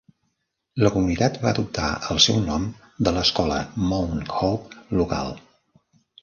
[0.83, 2.65] La comunitat va adoptar el seu nom
[3.09, 3.61] de l'escola
[3.91, 5.33] Mount Hope local.